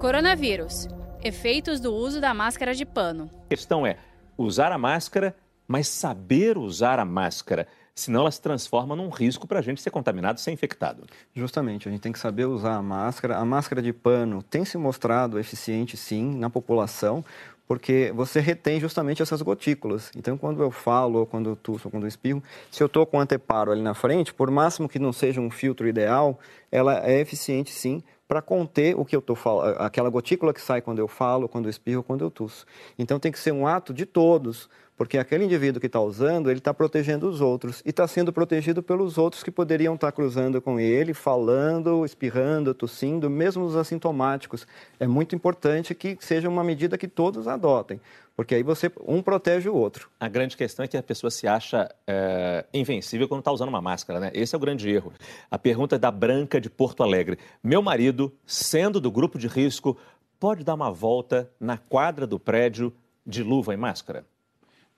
Coronavírus. 0.00 0.88
Efeitos 1.22 1.78
do 1.78 1.92
uso 1.92 2.22
da 2.22 2.32
máscara 2.32 2.72
de 2.72 2.86
pano. 2.86 3.30
A 3.44 3.48
questão 3.50 3.86
é 3.86 3.98
usar 4.38 4.72
a 4.72 4.78
máscara, 4.78 5.36
mas 5.68 5.88
saber 5.88 6.56
usar 6.56 6.98
a 6.98 7.04
máscara. 7.04 7.68
Senão 7.94 8.20
ela 8.22 8.30
se 8.30 8.40
transforma 8.40 8.96
num 8.96 9.10
risco 9.10 9.46
para 9.46 9.58
a 9.58 9.62
gente 9.62 9.82
ser 9.82 9.90
contaminado 9.90 10.38
e 10.38 10.40
ser 10.40 10.52
infectado. 10.52 11.04
Justamente, 11.34 11.86
a 11.86 11.92
gente 11.92 12.00
tem 12.00 12.12
que 12.12 12.18
saber 12.18 12.46
usar 12.46 12.76
a 12.76 12.82
máscara. 12.82 13.36
A 13.36 13.44
máscara 13.44 13.82
de 13.82 13.92
pano 13.92 14.42
tem 14.42 14.64
se 14.64 14.78
mostrado 14.78 15.38
eficiente, 15.38 15.98
sim, 15.98 16.34
na 16.34 16.48
população, 16.48 17.22
porque 17.68 18.10
você 18.16 18.40
retém 18.40 18.80
justamente 18.80 19.20
essas 19.20 19.42
gotículas. 19.42 20.10
Então, 20.16 20.38
quando 20.38 20.62
eu 20.62 20.70
falo, 20.70 21.18
ou 21.18 21.26
quando 21.26 21.50
eu 21.50 21.56
tuço, 21.56 21.88
ou 21.88 21.90
quando 21.90 22.04
eu 22.04 22.08
espirro, 22.08 22.42
se 22.70 22.82
eu 22.82 22.86
estou 22.86 23.04
com 23.04 23.18
o 23.18 23.20
anteparo 23.20 23.70
ali 23.70 23.82
na 23.82 23.92
frente, 23.92 24.32
por 24.32 24.50
máximo 24.50 24.88
que 24.88 24.98
não 24.98 25.12
seja 25.12 25.42
um 25.42 25.50
filtro 25.50 25.86
ideal, 25.86 26.40
ela 26.72 27.06
é 27.06 27.20
eficiente 27.20 27.70
sim 27.70 28.02
para 28.30 28.40
conter 28.40 28.96
o 28.96 29.04
que 29.04 29.16
eu 29.16 29.18
estou 29.18 29.34
falando, 29.34 29.74
aquela 29.80 30.08
gotícula 30.08 30.54
que 30.54 30.60
sai 30.60 30.80
quando 30.80 31.00
eu 31.00 31.08
falo, 31.08 31.48
quando 31.48 31.64
eu 31.64 31.70
espirro, 31.70 32.00
quando 32.00 32.24
eu 32.24 32.30
tuço. 32.30 32.64
Então, 32.96 33.18
tem 33.18 33.32
que 33.32 33.40
ser 33.40 33.50
um 33.50 33.66
ato 33.66 33.92
de 33.92 34.06
todos, 34.06 34.70
porque 35.00 35.16
aquele 35.16 35.46
indivíduo 35.46 35.80
que 35.80 35.86
está 35.86 35.98
usando, 35.98 36.50
ele 36.50 36.58
está 36.58 36.74
protegendo 36.74 37.26
os 37.26 37.40
outros 37.40 37.80
e 37.86 37.88
está 37.88 38.06
sendo 38.06 38.34
protegido 38.34 38.82
pelos 38.82 39.16
outros 39.16 39.42
que 39.42 39.50
poderiam 39.50 39.94
estar 39.94 40.08
tá 40.08 40.12
cruzando 40.12 40.60
com 40.60 40.78
ele, 40.78 41.14
falando, 41.14 42.04
espirrando, 42.04 42.74
tossindo, 42.74 43.30
mesmo 43.30 43.64
os 43.64 43.76
assintomáticos. 43.76 44.66
É 44.98 45.06
muito 45.06 45.34
importante 45.34 45.94
que 45.94 46.18
seja 46.20 46.50
uma 46.50 46.62
medida 46.62 46.98
que 46.98 47.08
todos 47.08 47.48
adotem, 47.48 47.98
porque 48.36 48.54
aí 48.54 48.62
você 48.62 48.92
um 49.06 49.22
protege 49.22 49.70
o 49.70 49.74
outro. 49.74 50.10
A 50.20 50.28
grande 50.28 50.54
questão 50.54 50.84
é 50.84 50.86
que 50.86 50.98
a 50.98 51.02
pessoa 51.02 51.30
se 51.30 51.48
acha 51.48 51.90
é, 52.06 52.66
invencível 52.74 53.26
quando 53.26 53.40
está 53.40 53.52
usando 53.52 53.70
uma 53.70 53.80
máscara, 53.80 54.20
né? 54.20 54.30
Esse 54.34 54.54
é 54.54 54.58
o 54.58 54.60
grande 54.60 54.90
erro. 54.90 55.14
A 55.50 55.58
pergunta 55.58 55.96
é 55.96 55.98
da 55.98 56.10
Branca 56.10 56.60
de 56.60 56.68
Porto 56.68 57.02
Alegre. 57.02 57.38
Meu 57.64 57.80
marido, 57.80 58.30
sendo 58.44 59.00
do 59.00 59.10
grupo 59.10 59.38
de 59.38 59.48
risco, 59.48 59.96
pode 60.38 60.62
dar 60.62 60.74
uma 60.74 60.90
volta 60.90 61.50
na 61.58 61.78
quadra 61.78 62.26
do 62.26 62.38
prédio 62.38 62.92
de 63.26 63.42
luva 63.42 63.72
e 63.72 63.78
máscara? 63.78 64.26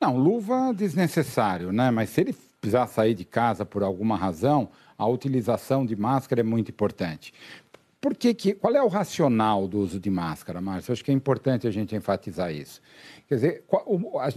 Não, 0.03 0.17
luva 0.17 0.75
desnecessário, 0.75 1.71
né? 1.71 1.89
Mas 1.93 2.11
se 2.11 2.23
ele 2.23 2.35
precisar 2.61 2.89
sair 2.89 3.15
de 3.15 3.25
casa 3.25 3.65
por 3.65 3.85
alguma 3.85 4.17
razão, 4.17 4.69
a 4.99 5.07
utilização 5.07 5.87
de 5.87 5.95
máscara 5.95 6.41
é 6.41 6.43
muito 6.43 6.73
importante. 6.73 7.33
Por 8.01 8.17
que 8.17 8.35
que, 8.35 8.53
qual 8.53 8.75
é 8.75 8.83
o 8.83 8.89
racional 8.89 9.69
do 9.69 9.79
uso 9.79 10.01
de 10.01 10.11
máscara, 10.11 10.61
Márcio? 10.61 10.93
Acho 10.93 11.05
que 11.05 11.13
é 11.13 11.15
importante 11.15 11.69
a 11.69 11.71
gente 11.71 11.95
enfatizar 11.95 12.53
isso. 12.53 12.83
Quer 13.29 13.35
dizer, 13.37 13.65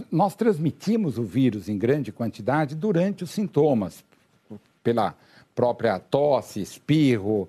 nós 0.08 0.36
transmitimos 0.36 1.18
o 1.18 1.24
vírus 1.24 1.68
em 1.68 1.76
grande 1.76 2.12
quantidade 2.12 2.76
durante 2.76 3.24
os 3.24 3.32
sintomas, 3.32 4.04
pela 4.84 5.16
própria 5.52 5.98
tosse, 5.98 6.60
espirro. 6.60 7.48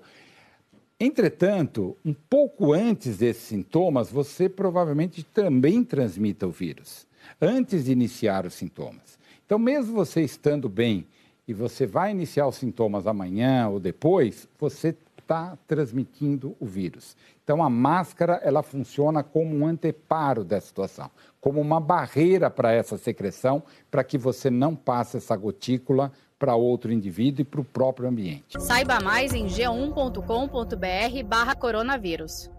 Entretanto, 1.00 1.96
um 2.04 2.12
pouco 2.12 2.72
antes 2.72 3.18
desses 3.18 3.44
sintomas, 3.44 4.10
você 4.10 4.48
provavelmente 4.48 5.22
também 5.22 5.84
transmita 5.84 6.44
o 6.44 6.50
vírus 6.50 7.06
antes 7.40 7.84
de 7.84 7.92
iniciar 7.92 8.44
os 8.44 8.54
sintomas. 8.54 9.16
Então, 9.46 9.60
mesmo 9.60 9.94
você 9.94 10.22
estando 10.22 10.68
bem 10.68 11.06
e 11.46 11.54
você 11.54 11.86
vai 11.86 12.10
iniciar 12.10 12.48
os 12.48 12.56
sintomas 12.56 13.06
amanhã 13.06 13.68
ou 13.68 13.78
depois, 13.78 14.48
você 14.58 14.94
está 15.18 15.56
transmitindo 15.68 16.56
o 16.58 16.66
vírus. 16.66 17.16
Então, 17.44 17.62
a 17.62 17.70
máscara 17.70 18.40
ela 18.42 18.62
funciona 18.62 19.22
como 19.22 19.56
um 19.56 19.66
anteparo 19.66 20.42
dessa 20.42 20.66
situação, 20.66 21.10
como 21.40 21.60
uma 21.60 21.78
barreira 21.78 22.50
para 22.50 22.72
essa 22.72 22.98
secreção, 22.98 23.62
para 23.88 24.02
que 24.02 24.18
você 24.18 24.50
não 24.50 24.74
passe 24.74 25.16
essa 25.16 25.36
gotícula 25.36 26.10
para 26.38 26.54
outro 26.54 26.92
indivíduo 26.92 27.42
e 27.42 27.44
para 27.44 27.60
o 27.60 27.64
próprio 27.64 28.08
ambiente. 28.08 28.60
Saiba 28.60 29.00
mais 29.00 29.32
em 29.32 29.46
g1.com.br/barra 29.46 31.54
coronavírus. 31.54 32.50